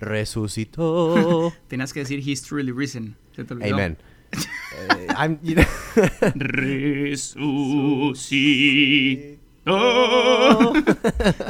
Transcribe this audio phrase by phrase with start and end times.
[0.00, 1.52] Resucitó.
[1.68, 3.16] Tenías que decir He's truly risen.
[3.36, 3.74] Se te olvidó.
[3.74, 3.96] Amen.
[4.32, 5.66] Eh, I'm- you know-
[9.66, 10.72] Resucitó.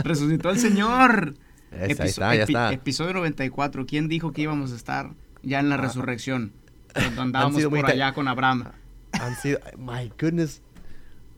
[0.04, 1.34] Resucitó el Señor.
[1.72, 2.72] Esa, ahí está, ya está.
[2.72, 3.86] Episodio 94.
[3.86, 5.10] ¿Quién dijo que íbamos a estar
[5.42, 6.52] ya en la resurrección?
[6.92, 8.64] Cuando andábamos por allá con Abraham.
[9.12, 10.62] Han sido- my goodness.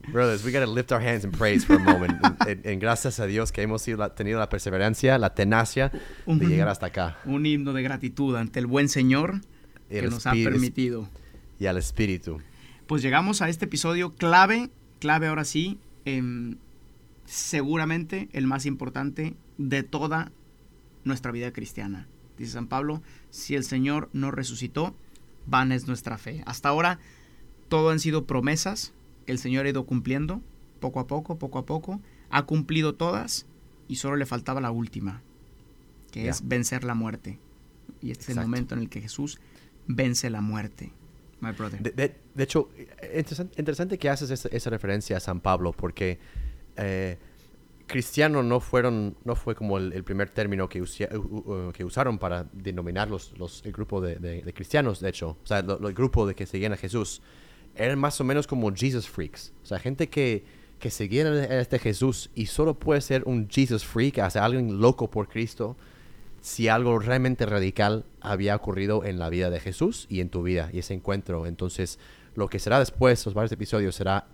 [0.09, 2.20] Brothers, we gotta lift our hands and praise for a moment.
[2.65, 5.91] En, gracias a Dios que hemos la- tenido la perseverancia, la tenacia
[6.27, 6.45] de Ujú.
[6.48, 7.19] llegar hasta acá.
[7.25, 9.41] Un himno de gratitud ante el buen Señor
[9.88, 11.08] que nos ha permitido.
[11.61, 12.41] Y al Espíritu.
[12.89, 16.56] Pues llegamos a este episodio clave, clave ahora sí, em,
[17.25, 20.33] seguramente el más importante de toda
[21.05, 22.08] nuestra vida cristiana.
[22.36, 24.97] Dice San Pablo, si el Señor no resucitó,
[25.47, 26.42] vana es nuestra fe.
[26.47, 26.98] Hasta ahora
[27.69, 28.92] todo han sido promesas
[29.25, 30.41] que el Señor ha ido cumpliendo,
[30.81, 33.47] poco a poco, poco a poco, ha cumplido todas
[33.89, 35.23] y solo le faltaba la última,
[36.11, 37.39] que es vencer la muerte.
[38.01, 39.39] Y este es el momento en el que Jesús
[39.87, 40.92] vence la muerte.
[41.41, 41.81] My brother.
[41.83, 42.69] De, de- de hecho,
[43.14, 46.19] interesante, interesante que haces esa, esa referencia a San Pablo, porque
[46.77, 47.19] eh,
[47.86, 51.11] cristiano no fueron, no fue como el, el primer término que, usia-
[51.75, 55.47] que usaron para denominar los, los- el grupo de, de- de cristianos, de hecho, o
[55.47, 57.20] sea, lo- lo- el grupo de que seguían a Jesús,
[57.75, 60.45] eran más o menos como Jesus freaks, o sea, gente que,
[60.78, 64.81] que seguían a este Jesús y solo puede ser un Jesus freak, o sea, alguien
[64.81, 65.77] loco por Cristo,
[66.41, 70.70] si algo realmente radical había ocurrido en la vida de Jesús y en tu vida
[70.73, 71.47] y ese encuentro.
[71.47, 72.01] Entonces,
[72.34, 74.27] lo que será después, los varios episodios, será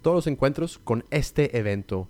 [0.00, 2.08] todos los encuentros con este evento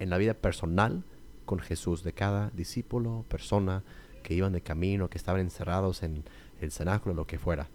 [0.00, 1.04] en la vida personal
[1.44, 3.84] con Jesús, de cada discípulo, persona
[4.22, 6.24] que iban de camino, que estaban encerrados en
[6.60, 7.68] el cenáculo, lo que fuera.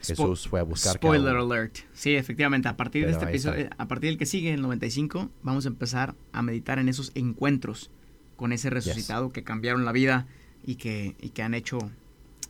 [0.00, 1.52] Jesús fue a buscar cada Spoiler uno.
[1.54, 1.78] alert.
[1.92, 5.64] Sí, efectivamente, a partir de este episodio, a partir del que sigue, el 95, vamos
[5.64, 7.90] a empezar a meditar en esos encuentros
[8.36, 10.26] con ese resucitado que cambiaron la vida
[10.64, 11.78] y que, y que han hecho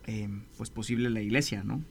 [0.06, 1.82] eh, pues posible la iglesia, ¿no?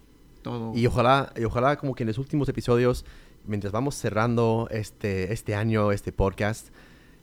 [0.42, 0.74] Todo.
[0.76, 3.06] Y ojalá, y ojalá como que en los últimos episodios,
[3.46, 6.70] mientras vamos cerrando este, este año, este podcast,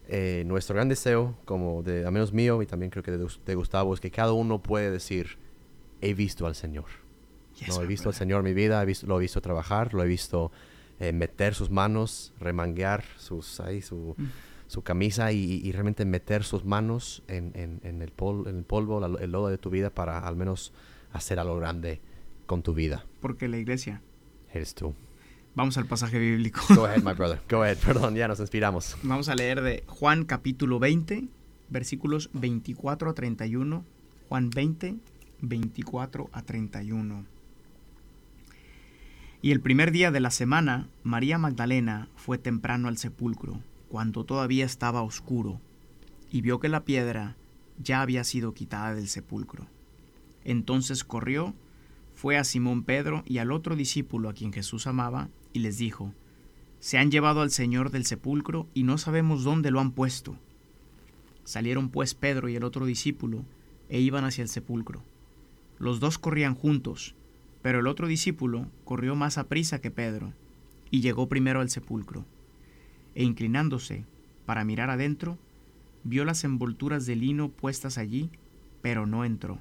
[0.08, 3.54] eh, nuestro gran deseo, como de, al menos mío y también creo que de, de
[3.54, 5.38] Gustavo, es que cada uno puede decir,
[6.00, 7.01] he visto al Señor.
[7.66, 8.14] Yes, no, he visto al.
[8.14, 10.50] Señor en mi vida, he visto, lo he visto trabajar, lo he visto
[11.00, 14.26] eh, meter sus manos, remanguear sus, ahí, su, Mm.
[14.68, 18.64] su camisa y, y realmente meter sus manos en, en- en el, pol- en el
[18.64, 20.72] polvo, la- el lodo de tu vida para al menos
[21.12, 22.00] hacer algo grande
[22.46, 23.04] con tu vida.
[23.20, 24.00] Porque la iglesia.
[24.52, 24.94] Eres tú.
[25.54, 26.60] Vamos al pasaje bíblico.
[26.74, 27.40] Go ahead, my brother.
[27.50, 27.76] Go ahead.
[27.78, 28.96] Perdón, ya nos inspiramos.
[29.02, 31.28] Vamos a leer de Juan capítulo 20,
[31.68, 33.84] versículos 24 a 31.
[34.28, 34.96] Juan 20,
[35.42, 37.26] 24 a 31.
[39.44, 44.64] Y el primer día de la semana, María Magdalena fue temprano al sepulcro, cuando todavía
[44.64, 45.60] estaba oscuro,
[46.30, 47.36] y vio que la piedra
[47.76, 49.66] ya había sido quitada del sepulcro.
[50.44, 51.56] Entonces corrió,
[52.14, 56.14] fue a Simón Pedro y al otro discípulo a quien Jesús amaba, y les dijo,
[56.78, 60.36] se han llevado al Señor del sepulcro y no sabemos dónde lo han puesto.
[61.42, 63.44] Salieron pues Pedro y el otro discípulo
[63.88, 65.02] e iban hacia el sepulcro.
[65.80, 67.16] Los dos corrían juntos,
[67.62, 70.32] pero el otro discípulo corrió más a prisa que Pedro
[70.90, 72.26] y llegó primero al sepulcro.
[73.14, 74.04] E inclinándose
[74.44, 75.38] para mirar adentro,
[76.04, 78.30] vio las envolturas de lino puestas allí,
[78.82, 79.60] pero no entró.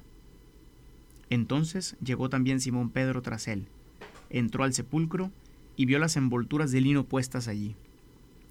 [1.30, 3.66] Entonces llegó también Simón Pedro tras él,
[4.28, 5.30] entró al sepulcro
[5.76, 7.76] y vio las envolturas de lino puestas allí,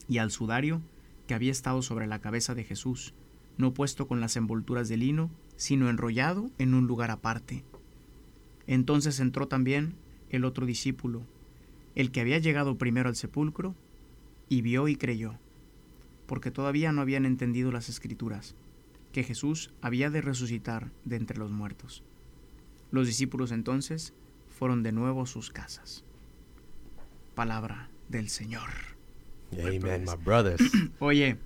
[0.08, 0.82] y al sudario
[1.28, 3.14] que había estado sobre la cabeza de Jesús,
[3.58, 7.64] no puesto con las envolturas de lino, sino enrollado en un lugar aparte.
[8.68, 9.96] Entonces entró también
[10.30, 11.24] el otro discípulo,
[11.96, 13.76] el que había llegado primero al sepulcro,
[14.50, 15.40] y vio y creyó,
[16.26, 18.56] porque todavía no habían entendido las escrituras,
[19.12, 22.04] que Jesús había de resucitar de entre los muertos.
[22.92, 24.14] Los discípulos entonces
[24.50, 26.04] fueron de nuevo a sus casas.
[27.36, 28.70] Palabra del Señor.
[29.54, 30.62] Amen, my brothers.
[31.00, 31.38] Oye,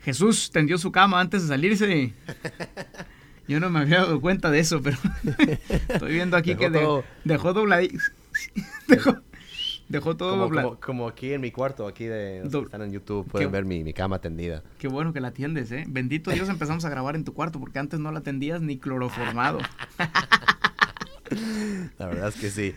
[0.00, 2.14] Jesús tendió su cama antes de salirse.
[3.48, 4.96] Yo no me había dado cuenta de eso, pero
[5.88, 7.98] estoy viendo aquí Dejó que todo- dejó dobladito.
[8.88, 9.16] Dejó,
[9.88, 12.82] Dejó todo como, dobla- como, como aquí en mi cuarto, aquí de los que están
[12.82, 14.62] en YouTube, pueden Qué- ver mi, mi cama tendida.
[14.78, 15.84] Qué bueno que la atiendes, ¿eh?
[15.88, 19.60] Bendito Dios empezamos a grabar en tu cuarto porque antes no la atendías ni cloroformado.
[21.98, 22.74] La verdad es que sí.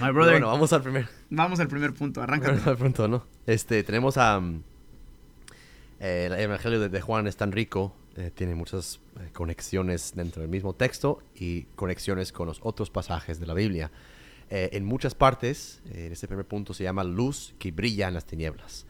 [0.00, 2.24] My brother, Bueno, vamos al primer, vamos al primer punto.
[2.26, 3.26] Bueno, al punto, ¿no?
[3.46, 4.40] Este, tenemos a...
[4.40, 4.62] mm,
[6.00, 10.42] eh, el Evangelio de, de Juan es tan rico, eh, tiene muchas eh, conexiones dentro
[10.42, 13.90] del mismo texto y conexiones con los otros pasajes de la Biblia.
[14.50, 18.86] En muchas partes, en este primer punto se llama luz que brilla en las tinieblas.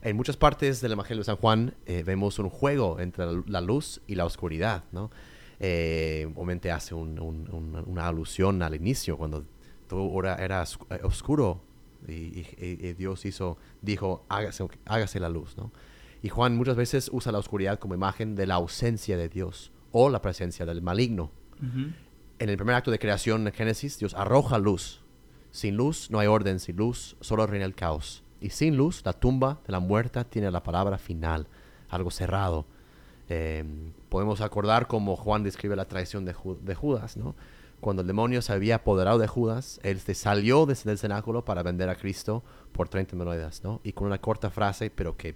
[0.00, 1.74] En muchas partes del Evangelio de San Juan
[2.06, 5.10] vemos un juego entre la, luz y la oscuridad, ¿no?
[5.58, 9.44] Obviamente hace un- un- un- una alusión al inicio, cuando
[9.86, 11.60] todo era, era oscu- oscuro
[12.08, 12.42] y,
[12.94, 15.70] Dios hizo, dijo, hágase, hágase la luz, ¿no?
[16.22, 20.08] Y Juan muchas veces usa la oscuridad como imagen de la ausencia de Dios o
[20.08, 21.30] la presencia del maligno.
[22.38, 25.00] En el primer acto de creación en Génesis, Dios arroja luz.
[25.50, 28.22] Sin luz no hay orden, sin luz solo reina el caos.
[28.40, 31.46] Y sin luz, la tumba de la muerta tiene la palabra final,
[31.88, 32.66] algo cerrado.
[33.28, 33.64] Eh,
[34.08, 37.34] podemos acordar cómo Juan describe la traición de, Ju- de Judas, ¿no?
[37.80, 41.62] Cuando el demonio se había apoderado de Judas, él se salió desde el cenáculo para
[41.62, 42.42] vender a Cristo
[42.72, 43.80] por 30 monedas, ¿no?
[43.84, 45.34] Y con una corta frase, pero que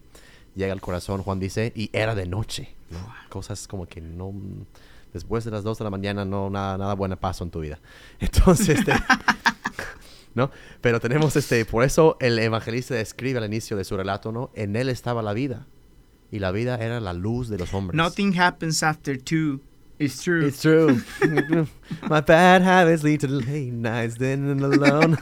[0.57, 2.99] llega al corazón, Juan dice, y era de noche, ¿no?
[3.29, 4.33] Cosas como que no...
[5.13, 7.79] Después de las 2 de la mañana no nada, nada buena pasó en tu vida.
[8.19, 8.93] Entonces, este,
[10.35, 10.51] ¿no?
[10.81, 14.51] Pero tenemos este, por eso el evangelista describe al inicio de su relato, ¿no?
[14.55, 15.67] En él estaba la vida.
[16.31, 17.97] Y la vida era la luz de los hombres.
[17.97, 19.61] Nothing happens after two.
[19.99, 20.47] It's true.
[20.49, 21.01] It's true.
[22.11, 25.17] My bad habits lead to late nights, then and alone.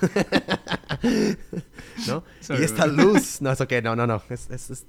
[2.08, 2.24] ¿No?
[2.40, 4.22] Sorry, y esta luz, no, es ok, no, no, no.
[4.30, 4.86] Es, es- es-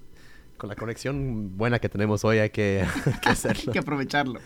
[0.58, 3.74] con la conexión buena que tenemos hoy hay que, hay que Hay hacerlo.
[3.74, 4.40] que aprovecharlo.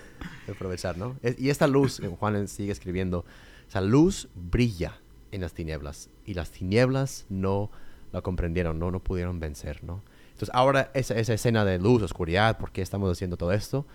[0.51, 1.15] aprovechar, ¿no?
[1.21, 3.25] Es- y esta luz, eh, Juan sigue escribiendo,
[3.67, 4.99] esa luz brilla
[5.31, 7.69] en las tinieblas y las tinieblas no
[8.11, 10.01] la comprendieron, no, no pudieron vencer, ¿no?
[10.31, 13.85] Entonces ahora esa, esa escena de luz, oscuridad, ¿por qué estamos haciendo todo esto?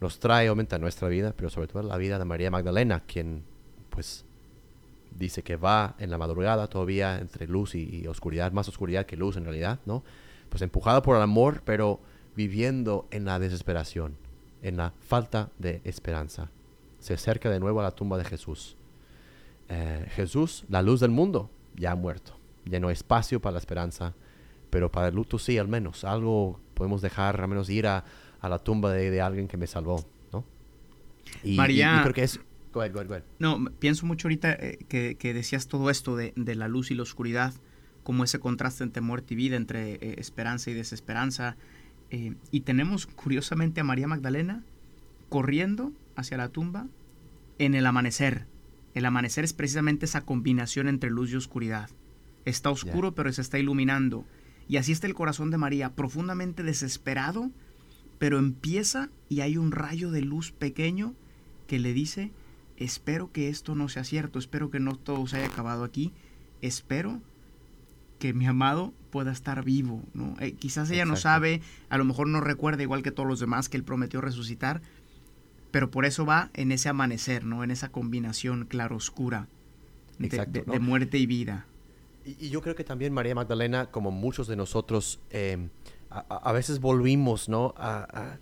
[0.00, 3.00] Nos trae obviamente a nuestra vida, pero sobre todo a la vida de María Magdalena,
[3.00, 3.42] quien
[3.90, 4.24] pues
[5.10, 9.16] dice que va en la madrugada todavía entre luz y, y oscuridad, más oscuridad que
[9.16, 10.04] luz en realidad, ¿no?
[10.48, 12.00] Pues empujada por el amor, pero
[12.36, 14.16] viviendo en la desesperación,
[14.62, 16.50] en la falta de esperanza.
[16.98, 18.76] Se acerca de nuevo a la tumba de Jesús.
[19.68, 22.36] Eh, Jesús, la luz del mundo, ya ha muerto.
[22.64, 24.14] Ya no hay espacio para la esperanza,
[24.70, 26.04] pero para el luto sí, al menos.
[26.04, 28.04] Algo podemos dejar, al menos ir a,
[28.40, 30.44] a la tumba de, de alguien que me salvó, ¿no?
[31.42, 32.40] Y, María- y creo que es...
[32.72, 33.24] Go ahead, go ahead, go ahead.
[33.38, 36.94] No, pienso mucho ahorita eh, que, que decías todo esto de, de la luz y
[36.94, 37.54] la oscuridad,
[38.06, 41.56] como ese contraste entre muerte y vida, entre eh, esperanza y desesperanza.
[42.10, 44.62] eh, y tenemos curiosamente a María Magdalena
[45.28, 46.86] corriendo hacia la tumba
[47.58, 48.46] en el amanecer.
[48.94, 51.90] El amanecer es precisamente esa combinación entre luz y oscuridad.
[52.44, 54.24] Está oscuro, pero se está iluminando.
[54.68, 57.50] Y así está el corazón de María, profundamente desesperado,
[58.20, 61.16] pero empieza y hay un rayo de luz pequeño
[61.66, 62.30] que le dice,
[62.76, 66.12] espero que esto no sea cierto, espero que no todo se haya acabado aquí,
[66.62, 67.20] espero
[68.18, 70.34] que mi amado pueda estar vivo, ¿no?
[70.40, 71.34] Eh, quizás ella no Exacto.
[71.34, 74.80] sabe, a lo mejor no recuerda igual que todos los demás que él prometió resucitar,
[75.70, 77.62] pero por eso va en ese amanecer, ¿no?
[77.64, 79.48] En esa combinación claro-oscura
[80.18, 80.72] de, Exacto, de- ¿no?
[80.72, 81.66] de muerte y vida.
[82.24, 85.68] Y, y yo creo que también María Magdalena, como muchos de nosotros, eh,
[86.10, 87.74] a, a- a veces volvimos, ¿no?
[87.76, 88.38] A, a-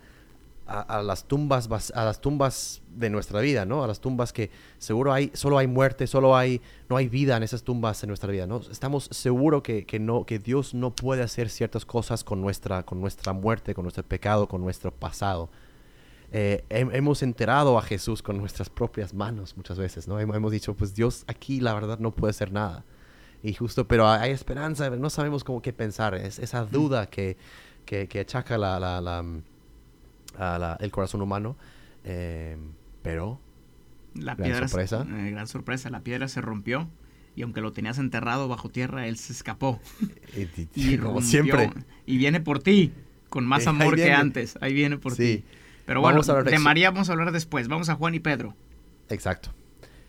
[0.67, 3.83] a- las tumbas, a las tumbas de nuestra vida, ¿no?
[3.83, 7.43] A las tumbas que seguro hay, solo hay muerte, solo hay, no hay vida en
[7.43, 8.61] esas tumbas en nuestra vida, ¿no?
[8.71, 12.99] Estamos seguros que, que no, que Dios no puede hacer ciertas cosas con nuestra, con
[13.01, 15.49] nuestra muerte, con nuestro pecado, con nuestro pasado.
[16.31, 20.19] Eh, hem- hemos enterado a Jesús con nuestras propias manos muchas veces, ¿no?
[20.19, 22.83] Hem- Hemos dicho, pues Dios aquí la verdad no puede hacer nada.
[23.43, 26.15] Y justo, pero hay esperanza, no sabemos cómo qué pensar.
[26.15, 27.37] Es esa duda que,
[27.85, 28.79] que, que achaca la,
[30.37, 31.55] a la- el corazón humano.
[32.03, 32.57] Eh,
[33.01, 33.39] pero,
[34.13, 35.05] La Gran piedra, sorpresa.
[35.09, 36.87] eh, gran sorpresa, la piedra se rompió
[37.35, 39.79] y aunque lo tenías enterrado bajo tierra, él se escapó.
[40.75, 41.69] y- como siempre,
[42.05, 42.91] Y viene por ti,
[43.29, 44.57] con más Eh, amor que antes.
[44.61, 45.37] Ahí viene por Sí.
[45.37, 45.43] ti.
[45.85, 46.59] Pero bueno, de eso.
[46.63, 47.67] María vamos a hablar después.
[47.67, 48.55] Vamos a Juan y Pedro.
[49.09, 49.51] exacto.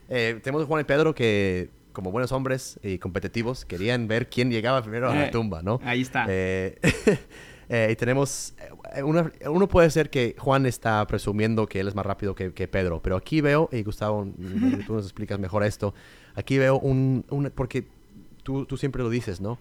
[0.09, 4.50] Eh, tenemos a Juan y Pedro que, como buenos hombres y competitivos, querían ver quién
[4.50, 5.80] llegaba primero a la tumba, ¿no?
[5.85, 6.26] Ahí está.
[6.28, 6.78] Eh,
[7.68, 8.54] eh, y tenemos,
[8.94, 12.52] eh, una- uno puede ser que Juan está presumiendo que él es más rápido que,
[12.52, 15.94] que Pedro, pero aquí veo, y Gustavo, mm, tú nos explicas mejor esto,
[16.35, 17.87] aquí veo un, un- porque
[18.42, 19.58] tú, tú siempre lo dices, ¿no?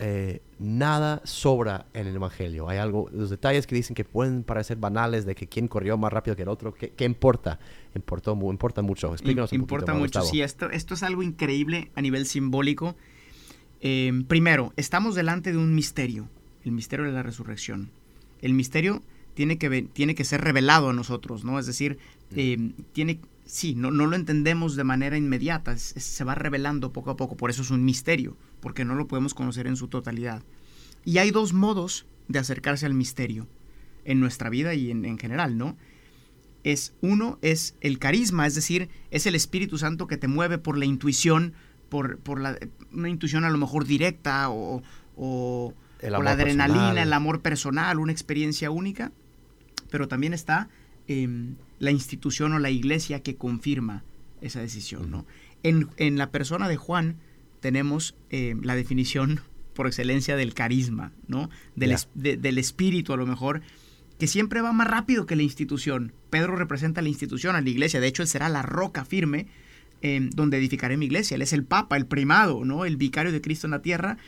[0.00, 2.68] eh, nada sobra en el Evangelio.
[2.68, 6.12] Hay algo, los detalles que dicen que pueden parecer banales de que quién corrió más
[6.12, 7.58] rápido que el otro, ¿qué, qué importa?
[7.96, 9.12] Importó, importa mucho.
[9.12, 10.26] Explícanos un Importa poquito mucho, Gustavo.
[10.26, 12.94] sí, esto, esto es algo increíble a nivel simbólico.
[13.80, 16.28] Eh, primero, estamos delante de un misterio,
[16.64, 17.90] el misterio de la resurrección.
[18.42, 19.02] El misterio
[19.34, 21.58] tiene que, tiene que ser revelado a nosotros, ¿no?
[21.58, 21.98] Es decir,
[22.34, 26.92] eh, tiene, sí, no, no lo entendemos de manera inmediata, es- es- se va revelando
[26.92, 29.88] poco a poco, por eso es un misterio, porque no lo podemos conocer en su
[29.88, 30.42] totalidad.
[31.04, 33.46] Y hay dos modos de acercarse al misterio
[34.04, 35.76] en nuestra vida y en, en general, ¿no?
[36.64, 40.76] es uno es el carisma, es decir, es el Espíritu Santo que te mueve por
[40.76, 41.54] la intuición,
[41.88, 42.58] por, por la,
[42.92, 44.82] una intuición a lo mejor directa o,
[45.16, 46.98] o, El la adrenalina, personal.
[46.98, 49.12] el amor personal, una experiencia única,
[49.90, 50.68] pero también está
[51.06, 54.04] em, la institución o la iglesia que confirma
[54.40, 55.10] esa decisión.
[55.10, 55.26] ¿no?
[55.62, 57.16] en, en la persona de Juan
[57.60, 59.40] tenemos em, la definición
[59.74, 61.50] por excelencia del carisma, ¿no?
[61.76, 61.94] del, Ya.
[61.96, 63.62] es- de- del espíritu a lo mejor,
[64.18, 66.12] que siempre va más rápido que la institución.
[66.30, 68.00] Pedro representa a la institución, a la iglesia.
[68.00, 69.46] De hecho, él será la roca firme
[70.02, 71.36] eh, donde edificaré mi iglesia.
[71.36, 72.84] Él es el papa, el primado, ¿no?
[72.84, 74.18] El vicario de Cristo en la tierra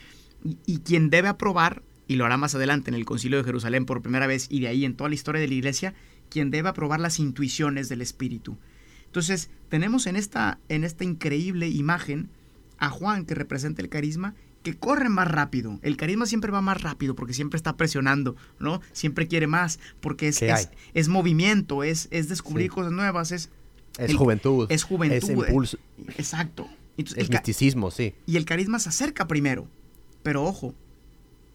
[0.43, 3.85] y, y quien debe aprobar, y lo hará más adelante en el concilio de Jerusalén
[3.85, 5.93] por primera vez y de ahí en toda la historia de la iglesia,
[6.29, 8.57] quien debe aprobar las intuiciones del Espíritu.
[9.05, 12.29] Entonces, tenemos en esta, en esta increíble imagen
[12.77, 14.33] a Juan que representa el carisma
[14.63, 15.79] que corre más rápido.
[15.81, 18.79] El carisma siempre va más rápido porque siempre está presionando, ¿no?
[18.91, 22.75] Siempre quiere más porque es, ¿Qué es, es movimiento, es, es descubrir Sí.
[22.75, 23.49] cosas nuevas, es...
[23.97, 24.67] Es el- juventud.
[24.71, 25.77] es juventud, Es impulso.
[26.17, 26.67] Exacto.
[26.97, 28.13] Entonces, Es el misticismo, sí.
[28.25, 29.67] y el carisma se acerca primero.
[30.23, 30.73] Pero ojo,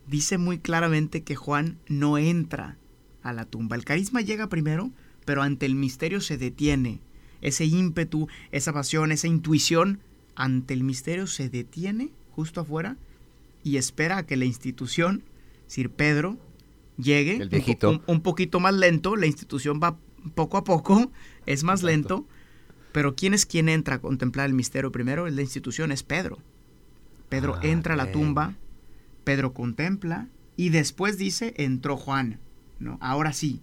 [0.06, 2.76] dice muy claramente que Juan no entra
[3.22, 3.76] a la tumba.
[3.76, 4.90] El carisma llega primero,
[5.24, 7.00] pero ante el misterio se detiene.
[7.40, 10.00] Ese ímpetu, esa pasión, esa intuición,
[10.34, 12.96] ante el misterio se detiene justo afuera
[13.64, 15.22] y espera a que la institución,
[15.66, 16.38] Sir Pedro,
[16.98, 17.90] llegue El un po- viejito.
[17.90, 19.16] Un, un poquito más lento.
[19.16, 19.96] La institución va
[20.34, 21.10] poco a poco,
[21.46, 21.86] es más Exacto.
[21.86, 22.26] lento.
[22.92, 25.28] Pero ¿quién es quien entra a contemplar el misterio primero?
[25.28, 26.38] La institución es Pedro.
[27.28, 28.54] Pedro Ah, entra a la tumba,
[29.24, 32.38] Pedro contempla y después dice, entró Juan.
[32.78, 32.98] ¿no?
[33.00, 33.62] Ahora sí.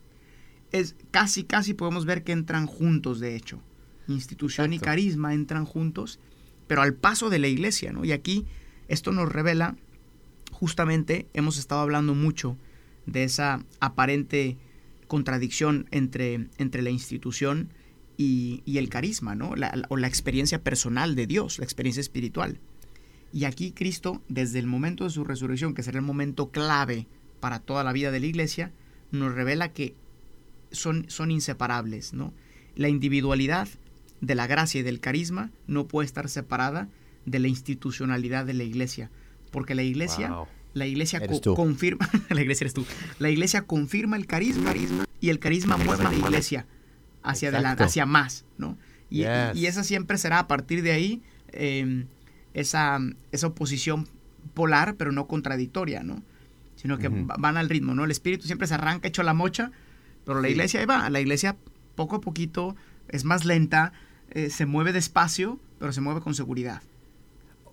[0.72, 3.62] Es, casi, casi podemos ver que entran juntos, de hecho.
[4.08, 6.20] Institución y carisma entran juntos,
[6.68, 8.04] pero al paso de la iglesia, ¿no?
[8.06, 8.46] Y aquí
[8.88, 9.76] esto nos revela,
[10.52, 12.58] justamente hemos estado hablando mucho
[13.06, 14.58] de esa aparente
[15.08, 17.70] contradicción entre, entre la institución
[18.18, 19.56] y, y el carisma, ¿no?
[19.56, 22.60] La- la- o la experiencia personal de Dios, la experiencia espiritual.
[23.34, 27.08] Y aquí Cristo, desde el momento de su resurrección, que será el momento clave
[27.40, 28.72] para toda la vida de la iglesia,
[29.12, 29.96] nos revela que
[30.72, 32.34] son, son inseparables, ¿no?
[32.76, 33.68] La individualidad
[34.22, 36.90] de la gracia y del carisma no puede estar separada
[37.26, 39.10] de la institucionalidad de la iglesia,
[39.52, 40.48] porque la iglesia, Wow.
[40.74, 42.86] la iglesia co- confirma, la iglesia eres tú,
[43.20, 44.74] la iglesia confirma el carisma,
[45.20, 46.66] y el carisma mueve a la iglesia
[47.24, 48.78] hacia adelante, hacia más, ¿no?
[49.10, 49.56] Y, Yes.
[49.56, 51.22] y esa siempre será a partir de ahí
[51.52, 52.06] eh,
[52.54, 53.00] esa,
[53.32, 54.08] esa oposición
[54.54, 56.22] polar, pero no contradictoria, ¿no?
[56.76, 58.04] Sino que van al ritmo, ¿no?
[58.04, 59.72] El espíritu siempre se arranca hecho la mocha,
[60.26, 60.54] pero la Sí.
[60.54, 61.56] iglesia ahí va, la iglesia
[61.96, 62.76] poco a poquito
[63.08, 63.94] es más lenta,
[64.32, 66.82] eh, se mueve despacio, pero se mueve con seguridad.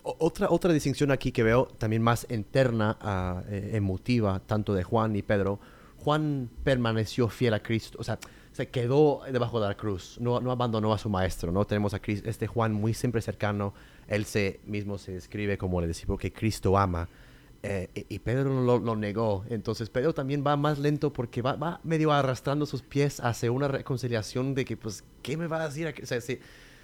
[0.03, 5.15] Otra, otra distinción aquí que veo también más interna, ah, eh, emotiva, tanto de Juan
[5.17, 5.61] y Pedro.
[6.03, 8.19] Juan permaneció fiel a Cristo, o sea,
[8.53, 11.65] se quedó debajo de la cruz, no, no abandonó a su maestro, ¿no?
[11.65, 13.73] Tenemos a Cris- este Juan muy siempre cercano,
[14.09, 17.09] él se, mismo se describe como el discípulo que Cristo ama,
[17.63, 21.55] eh, y, y Pedro lo, lo negó, entonces Pedro también va más lento porque va,
[21.57, 25.69] va medio arrastrando sus pies hacia una reconciliación de que, pues, ¿qué me va a
[25.69, 25.95] decir?
[26.03, 26.39] O sea, si,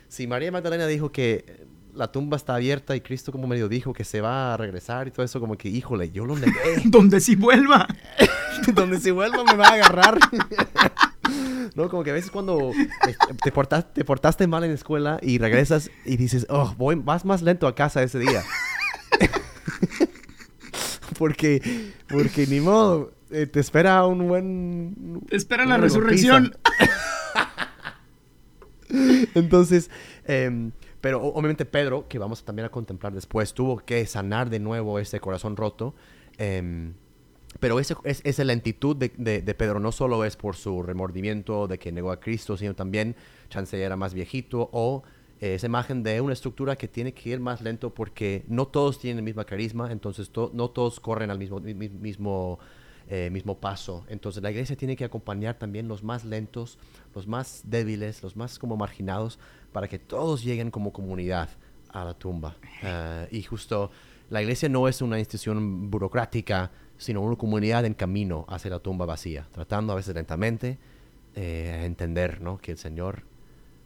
[0.09, 4.05] si María Magdalena dijo que la tumba está abierta y Cristo como medio dijo que
[4.05, 6.53] se va a regresar y todo eso, como que, híjole, yo lo negué.
[6.85, 7.89] Donde sí vuelva.
[8.75, 10.19] Donde se vuelva me va a agarrar.
[11.75, 15.19] no, como que a veces cuando este, te, portas- te portaste mal en la escuela
[15.23, 18.43] y regresas y dices, oh, voy, vas más lento a casa ese día.
[21.19, 25.23] porque, porque ni modo, eh, te espera un buen...
[25.29, 26.57] Te espera la resurrección.
[29.35, 29.91] Entonces,
[30.25, 34.99] em, pero obviamente Pedro, que vamos también a contemplar después, tuvo que sanar de nuevo
[34.99, 35.95] ese corazón roto.
[36.39, 36.95] em,
[37.61, 41.67] pero ese, es, esa lentitud de, de- de Pedro no solo es por su remordimiento
[41.69, 43.17] de que negó a Cristo, sino también
[43.49, 45.03] chance era más viejito o
[45.41, 48.99] eh, esa imagen de una estructura que tiene que ir más lento porque no todos
[48.99, 52.59] tienen el mismo carisma, entonces to- no todos corren al mismo, mi- mi- mismo,
[53.09, 54.05] eh, mismo paso.
[54.09, 56.79] Entonces la iglesia tiene que acompañar también los más lentos,
[57.15, 59.39] los más débiles, los más como marginados,
[59.73, 61.51] para que todos lleguen como comunidad
[61.91, 62.57] a la tumba.
[62.83, 63.91] Eh, y justo
[64.31, 69.07] La iglesia no es una institución burocrática, sino una comunidad en camino hacia la tumba
[69.07, 70.79] vacía, tratando a veces lentamente
[71.35, 72.59] eh, entender ¿no?
[72.59, 73.25] que el Señor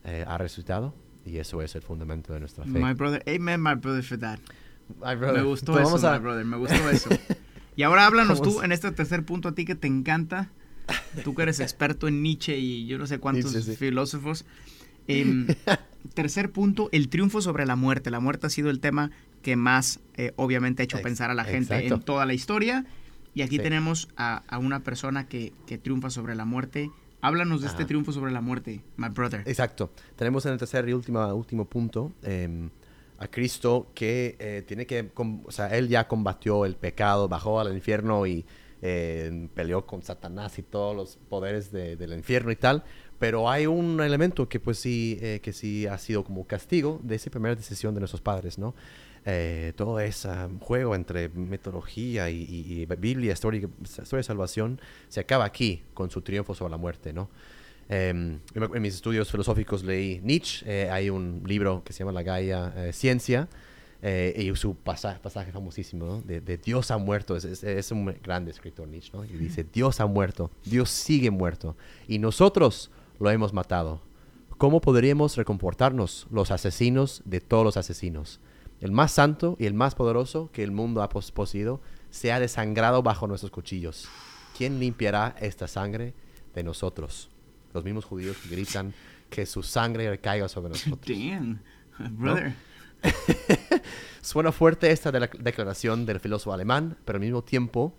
[0.05, 0.95] eh, ha resucitado
[1.27, 2.71] y eso es el fundamento de nuestra fe.
[2.71, 4.39] My brother, amen, my brother, for that.
[5.05, 5.43] My brother.
[5.43, 7.11] Me gustó Pues eso, a- my brother, me gustó eso.
[7.77, 10.51] Y ahora háblanos tú en este tercer punto a ti que te encanta.
[11.25, 13.77] Tú que eres experto en Nietzsche y yo no sé cuántos Nietzsche, sí.
[13.79, 14.45] filósofos.
[15.07, 15.47] Em,
[16.15, 18.11] tercer punto, el triunfo sobre la muerte.
[18.11, 21.35] La muerte ha sido el tema que más eh, obviamente ha hecho Ex- pensar a
[21.35, 21.95] la gente exacto.
[21.95, 22.85] en toda la historia.
[23.35, 23.63] Y aquí Sí.
[23.63, 26.91] tenemos a, a una persona que, que triunfa sobre la muerte.
[27.23, 27.87] Háblanos de este Ajá.
[27.89, 29.43] triunfo sobre la muerte, my brother.
[29.47, 29.93] Exacto.
[30.17, 32.71] Tenemos en el tercer y última, último punto em,
[33.19, 37.73] a Cristo que eh, tiene que, o sea, él ya combatió el pecado, bajó al
[37.75, 38.45] infierno y
[38.83, 42.83] eh, peleó con Satanás y todos los poderes de- del infierno y tal.
[43.19, 47.17] Pero hay un elemento que pues sí, eh, que sí ha sido como castigo de
[47.17, 48.75] esa primera decisión de nuestros padres, ¿no?
[49.27, 55.21] Eh, todo ese juego entre metodología y, y- y Biblia, historia, historia de salvación, se
[55.21, 57.29] acaba aquí con su triunfo sobre la muerte, ¿no?
[57.91, 62.13] Eh, me- en mis estudios filosóficos leí Nietzsche, eh, hay un libro que se llama
[62.13, 63.49] La Gaia eh, Ciencia,
[64.03, 66.23] y su pasaje, pasaje famosísimo, ¿no?
[66.23, 69.27] de, de Dios ha muerto, es, es- es un grande escritor Nietzsche, ¿no?
[69.27, 71.77] y dice, Dios ha muerto, Dios sigue muerto,
[72.09, 74.01] y nosotros lo hemos matado.
[74.57, 78.41] ¿Cómo podríamos recomportarnos los asesinos de todos los asesinos?
[78.81, 82.41] El más santo y el más poderoso que el mundo ha pos- poseído se ha
[82.41, 84.09] desangrado bajo nuestros cuchillos.
[84.57, 86.15] ¿Quién limpiará esta sangre
[86.55, 87.31] de nosotros?
[87.75, 88.95] Los mismos judíos que gritan
[89.29, 91.17] que su sangre recaiga sobre nosotros.
[91.19, 91.61] Damn,
[92.19, 92.55] brother.
[94.23, 97.95] Suena fuerte esta de la declaración del filósofo alemán, pero al mismo tiempo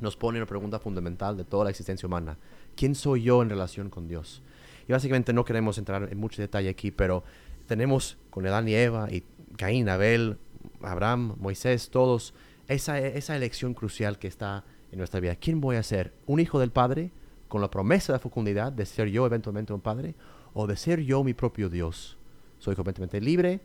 [0.00, 2.36] nos pone una pregunta fundamental de toda la existencia humana.
[2.76, 4.42] ¿Quién soy yo en relación con Dios?
[4.86, 7.24] Y básicamente no queremos entrar en mucho detalle aquí, pero
[7.66, 9.24] tenemos con Adán y Eva y
[9.58, 10.38] Caín, Abel,
[10.80, 12.32] Abraham, Moisés, todos,
[12.68, 15.36] esa, esa elección crucial que está en nuestra vida.
[15.36, 16.14] ¿Quién voy a ser?
[16.26, 17.10] ¿Un hijo del Padre
[17.48, 20.14] con la promesa de fecundidad de ser yo eventualmente un Padre?
[20.54, 22.16] ¿O de ser yo mi propio Dios?
[22.58, 23.60] Soy completamente libre,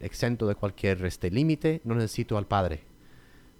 [0.00, 2.84] exento de cualquier este, límite, no necesito al Padre.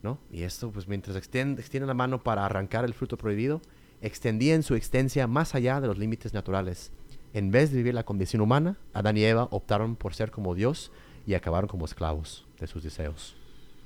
[0.02, 0.18] ¿no?
[0.30, 3.60] Y esto, pues mientras extiende, extiende la mano para arrancar el fruto prohibido,
[4.00, 6.92] extendía en su extensia más allá de los límites naturales.
[7.32, 10.92] En vez de vivir la condición humana, Adán y Eva optaron por ser como Dios
[11.28, 13.36] y acabaron como esclavos de sus deseos.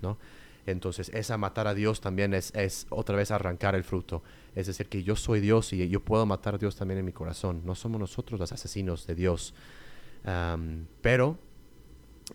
[0.00, 0.16] ¿no?
[0.64, 4.22] Entonces, esa matar a Dios también es, es otra vez arrancar el fruto.
[4.54, 7.10] Es decir, que yo soy Dios y yo puedo matar a Dios también en mi
[7.10, 7.62] corazón.
[7.64, 9.54] No somos nosotros los asesinos de Dios.
[11.00, 11.36] Pero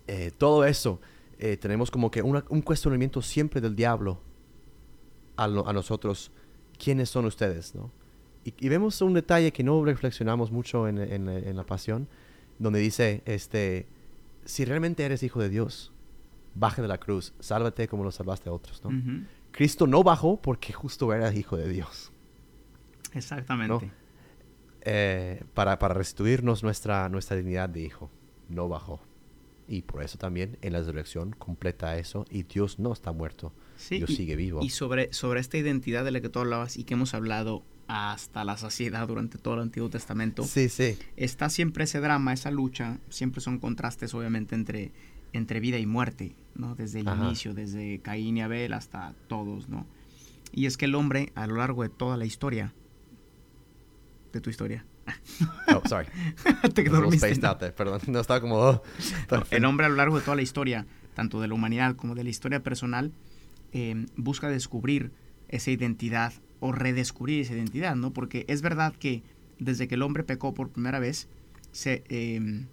[0.08, 1.00] eh, todo eso,
[1.40, 4.20] eh, tenemos como que un cuestionamiento siempre del diablo
[5.38, 6.32] a, nosotros.
[6.78, 7.74] ¿Quiénes son ustedes?
[7.76, 7.92] ¿no?
[8.44, 12.10] Y, vemos un detalle que no reflexionamos mucho en la pasión,
[12.60, 13.88] donde dice, este,
[14.48, 15.92] si realmente eres hijo de Dios,
[16.56, 18.84] baja de la cruz, sálvate como lo salvaste a otros.
[18.84, 18.90] ¿no?
[19.52, 22.12] Cristo no bajó porque justo era hijo de Dios.
[23.14, 23.92] Exactamente.
[24.82, 28.10] eh, para, para restituirnos nuestra, nuestra dignidad de hijo.
[28.50, 29.02] No bajó.
[29.68, 33.52] Y por eso también en la resurrección completa eso y Dios no está muerto.
[33.76, 34.62] Sí, Dios y- sigue vivo.
[34.64, 38.44] Y sobre, sobre esta identidad de la que tú hablabas y que hemos hablado hasta
[38.44, 40.98] la saciedad durante todo el Antiguo Testamento, Sí, sí.
[41.16, 44.92] está siempre ese drama, esa lucha, siempre son contrastes obviamente entre,
[45.34, 46.76] entre vida y muerte, ¿no?
[46.76, 47.26] Desde el Ajá.
[47.26, 49.86] inicio, desde Caín y Abel hasta todos, ¿no?
[50.52, 52.74] Y es que el hombre a lo largo de toda la historia,
[54.34, 54.86] de tu historia,
[55.74, 56.08] Oh, sorry.
[56.74, 57.48] te dormiste, ¿no?
[57.50, 58.02] out there, perdón.
[58.08, 58.56] No estaba como...
[58.58, 58.84] oh,
[59.52, 62.24] El hombre a lo largo de toda la historia, tanto de la humanidad como de
[62.26, 63.14] la historia personal,
[63.72, 65.12] eh, busca descubrir
[65.48, 68.12] esa identidad o redescubrir esa identidad, ¿no?
[68.14, 69.24] Porque es verdad que
[69.60, 71.28] desde que el hombre pecó por primera vez,
[71.72, 72.66] se, eh,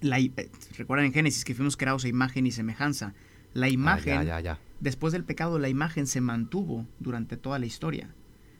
[0.00, 3.14] la eh, recuerdan en Génesis que fuimos creados a imagen y semejanza.
[3.54, 4.58] La Ah, imagen, ya, ya, ya.
[4.80, 8.08] después del pecado, la imagen se mantuvo durante toda la historia.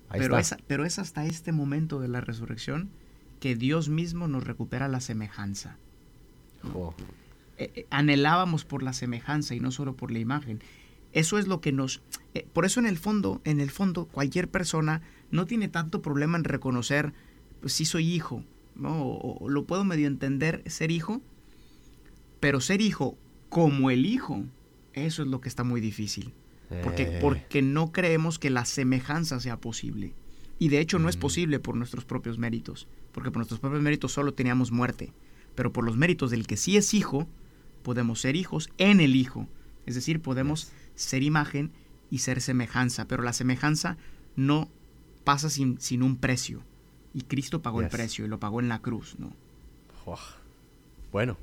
[0.08, 0.56] Ahí Pero está.
[0.56, 2.88] es, pero es hasta este momento de la resurrección
[3.40, 5.76] que Dios mismo nos recupera la semejanza.
[6.74, 6.94] Oh,
[7.58, 10.60] Eh, eh, anhelábamos por la semejanza y no solo por la imagen.
[11.12, 12.02] Eso es lo que nos
[12.34, 16.36] eh, por eso en el fondo, en el fondo cualquier persona no tiene tanto problema
[16.38, 17.12] en reconocer
[17.60, 18.44] pues sí soy hijo,
[18.76, 19.02] ¿no?
[19.02, 21.20] O, o lo puedo medio entender ser hijo,
[22.40, 23.16] pero ser hijo
[23.48, 24.44] como el hijo,
[24.92, 26.32] eso es lo que está muy difícil.
[26.82, 30.12] Porque, eh, porque no creemos que la semejanza sea posible.
[30.58, 31.20] Y de hecho no es Mm.
[31.20, 32.86] posible por nuestros propios méritos.
[33.12, 35.12] Porque por nuestros propios méritos solo teníamos muerte.
[35.54, 37.26] Pero por los méritos del que sí es hijo,
[37.82, 39.48] podemos ser hijos en el hijo.
[39.88, 41.72] Es decir, podemos ser imagen
[42.10, 43.06] y ser semejanza.
[43.06, 43.96] Pero la semejanza
[44.36, 44.68] no
[45.24, 46.62] pasa sin, sin un precio.
[47.14, 49.32] Y Cristo pagó el precio y lo pagó en la cruz, ¿no?
[50.06, 50.18] oh.
[51.10, 51.36] Bueno.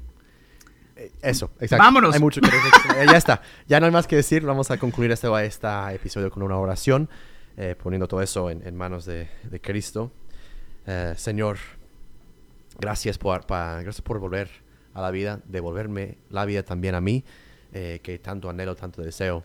[0.96, 1.84] Eh, Eso, exacto.
[1.84, 2.14] Vámonos.
[2.16, 2.72] Hay mucho que decir.
[3.12, 3.42] Ya está.
[3.68, 4.44] Ya no hay más que decir.
[4.44, 7.10] Vamos a concluir este, este episodio con una oración,
[7.58, 10.12] eh, poniendo todo eso en, en manos de, de Cristo.
[10.88, 11.58] Eh, Señor,
[12.80, 14.50] gracias por, pa- gracias por volver
[14.94, 17.26] a la vida, devolverme la vida también a mí,
[17.78, 19.44] eh, que tanto anhelo, tanto deseo.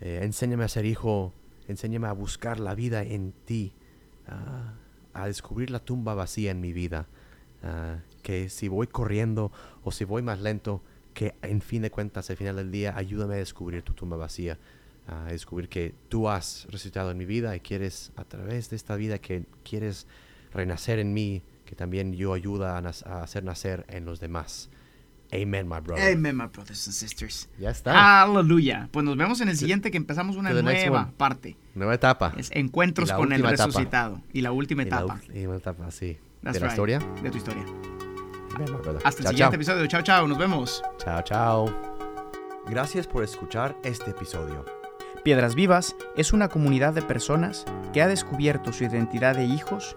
[0.00, 1.32] Eh, enséñame a ser hijo,
[1.68, 3.72] enséñame a buscar la vida en ti,
[5.14, 7.06] a descubrir la tumba vacía en mi vida.
[7.62, 9.52] ah, que si voy corriendo
[9.84, 10.82] o si voy más lento,
[11.14, 14.58] que en fin de cuentas, al final del día, ayúdame a descubrir tu tumba vacía,
[15.06, 18.96] a descubrir que tú has resucitado en mi vida y quieres, a través de esta
[18.96, 20.08] vida, que quieres
[20.52, 24.68] renacer en mí, que también yo ayuda a hacer nacer en los demás.
[25.32, 26.02] Amen, my brother.
[26.12, 27.48] Amen, my brothers and sisters.
[27.58, 28.22] Ya está.
[28.22, 28.88] Aleluya.
[28.90, 31.56] Pues nos vemos en el siguiente que empezamos una nueva parte.
[31.74, 32.32] Nueva etapa.
[32.36, 33.66] Es encuentros con el etapa.
[33.66, 34.20] resucitado.
[34.32, 35.20] Y la última Y la etapa.
[35.28, 36.16] última etapa, sí.
[36.42, 36.72] That's de la right.
[36.72, 36.98] historia.
[37.22, 37.62] De tu historia.
[38.54, 39.02] Amen, my brother.
[39.04, 39.54] Hasta el siguiente chao.
[39.54, 39.86] episodio.
[39.86, 40.28] Chao, chao.
[40.28, 40.82] Nos vemos.
[40.98, 41.74] Chao, chao.
[42.68, 44.64] Gracias por escuchar este episodio.
[45.24, 49.96] Piedras Vivas es una comunidad de personas que ha descubierto su identidad de hijos